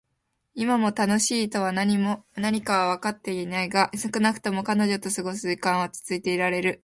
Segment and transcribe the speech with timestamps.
[0.55, 1.99] 今も「楽しい」とは何
[2.63, 6.79] かはわかってはいないが、少なくとも彼女と過ごす時間は落ち着いていられる。